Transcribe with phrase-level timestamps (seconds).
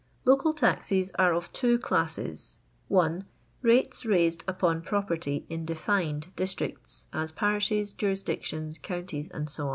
[0.25, 2.57] Local taxes are of two classes:—
[2.91, 3.21] I.
[3.63, 9.61] Kates raised upon property in defined dis tricts, as parishes, jurisdictions, counties, &c.
[9.61, 9.69] II.